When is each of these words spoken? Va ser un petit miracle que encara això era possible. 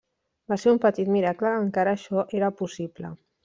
Va 0.53 0.57
ser 0.61 0.73
un 0.75 0.79
petit 0.85 1.11
miracle 1.17 1.53
que 1.57 1.61
encara 1.67 1.95
això 2.01 2.27
era 2.41 2.53
possible. 2.65 3.17